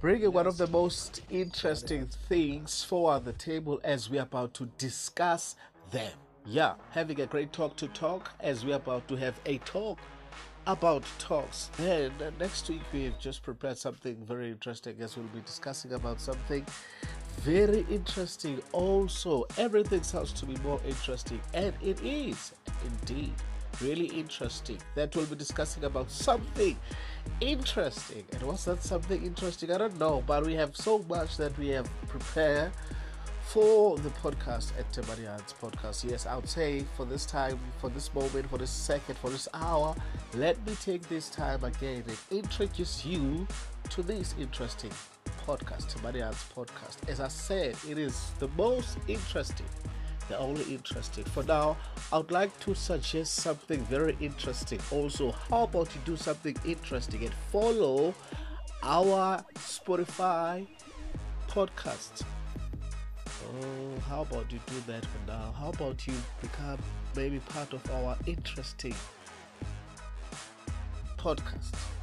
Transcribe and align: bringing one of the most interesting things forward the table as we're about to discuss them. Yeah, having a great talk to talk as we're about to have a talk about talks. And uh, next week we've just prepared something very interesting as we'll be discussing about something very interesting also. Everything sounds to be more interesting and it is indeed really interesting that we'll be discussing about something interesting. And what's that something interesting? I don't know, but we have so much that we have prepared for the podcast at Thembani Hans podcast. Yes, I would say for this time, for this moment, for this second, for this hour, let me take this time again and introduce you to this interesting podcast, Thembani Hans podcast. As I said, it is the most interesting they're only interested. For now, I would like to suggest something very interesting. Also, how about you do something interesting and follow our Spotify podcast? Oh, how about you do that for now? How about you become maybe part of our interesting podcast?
bringing 0.00 0.32
one 0.32 0.46
of 0.46 0.58
the 0.58 0.66
most 0.66 1.22
interesting 1.30 2.06
things 2.28 2.84
forward 2.84 3.24
the 3.24 3.32
table 3.32 3.80
as 3.82 4.10
we're 4.10 4.22
about 4.22 4.54
to 4.54 4.66
discuss 4.78 5.56
them. 5.90 6.12
Yeah, 6.44 6.74
having 6.90 7.20
a 7.20 7.26
great 7.26 7.52
talk 7.52 7.76
to 7.76 7.88
talk 7.88 8.30
as 8.40 8.64
we're 8.64 8.76
about 8.76 9.08
to 9.08 9.16
have 9.16 9.38
a 9.46 9.58
talk 9.58 9.98
about 10.66 11.02
talks. 11.18 11.70
And 11.78 12.12
uh, 12.20 12.30
next 12.38 12.68
week 12.68 12.82
we've 12.92 13.18
just 13.18 13.42
prepared 13.42 13.78
something 13.78 14.16
very 14.26 14.50
interesting 14.50 14.96
as 15.00 15.16
we'll 15.16 15.26
be 15.26 15.40
discussing 15.40 15.94
about 15.94 16.20
something 16.20 16.66
very 17.40 17.86
interesting 17.90 18.60
also. 18.72 19.46
Everything 19.56 20.02
sounds 20.02 20.32
to 20.34 20.46
be 20.46 20.56
more 20.58 20.80
interesting 20.86 21.40
and 21.54 21.72
it 21.82 22.02
is 22.02 22.52
indeed 22.84 23.32
really 23.80 24.06
interesting 24.06 24.78
that 24.94 25.14
we'll 25.14 25.26
be 25.26 25.36
discussing 25.36 25.84
about 25.84 26.10
something 26.10 26.76
interesting. 27.40 28.24
And 28.32 28.42
what's 28.42 28.64
that 28.64 28.82
something 28.82 29.24
interesting? 29.24 29.72
I 29.72 29.78
don't 29.78 29.98
know, 29.98 30.22
but 30.26 30.44
we 30.44 30.54
have 30.54 30.76
so 30.76 31.04
much 31.08 31.36
that 31.36 31.56
we 31.58 31.68
have 31.68 31.88
prepared 32.08 32.72
for 33.48 33.96
the 33.96 34.10
podcast 34.10 34.78
at 34.78 34.92
Thembani 34.92 35.26
Hans 35.26 35.54
podcast. 35.60 36.08
Yes, 36.08 36.26
I 36.26 36.36
would 36.36 36.48
say 36.48 36.84
for 36.96 37.06
this 37.06 37.24
time, 37.24 37.58
for 37.80 37.88
this 37.88 38.12
moment, 38.12 38.50
for 38.50 38.58
this 38.58 38.70
second, 38.70 39.16
for 39.16 39.30
this 39.30 39.48
hour, 39.54 39.94
let 40.34 40.64
me 40.66 40.74
take 40.82 41.08
this 41.08 41.30
time 41.30 41.64
again 41.64 42.04
and 42.06 42.18
introduce 42.30 43.06
you 43.06 43.46
to 43.88 44.02
this 44.02 44.34
interesting 44.38 44.90
podcast, 45.46 45.94
Thembani 45.94 46.22
Hans 46.22 46.44
podcast. 46.54 47.08
As 47.08 47.20
I 47.20 47.28
said, 47.28 47.74
it 47.88 47.96
is 47.96 48.32
the 48.38 48.48
most 48.48 48.98
interesting 49.08 49.66
they're 50.28 50.38
only 50.38 50.64
interested. 50.74 51.28
For 51.28 51.42
now, 51.42 51.76
I 52.12 52.18
would 52.18 52.30
like 52.30 52.58
to 52.60 52.74
suggest 52.74 53.34
something 53.36 53.80
very 53.84 54.16
interesting. 54.20 54.80
Also, 54.90 55.32
how 55.50 55.64
about 55.64 55.94
you 55.94 56.00
do 56.04 56.16
something 56.16 56.56
interesting 56.64 57.24
and 57.24 57.34
follow 57.50 58.14
our 58.82 59.44
Spotify 59.54 60.66
podcast? 61.48 62.22
Oh, 63.24 64.00
how 64.08 64.22
about 64.22 64.52
you 64.52 64.60
do 64.66 64.74
that 64.86 65.04
for 65.04 65.26
now? 65.26 65.54
How 65.58 65.70
about 65.70 66.06
you 66.06 66.14
become 66.40 66.78
maybe 67.16 67.38
part 67.40 67.72
of 67.72 67.90
our 67.90 68.16
interesting 68.26 68.94
podcast? 71.16 71.97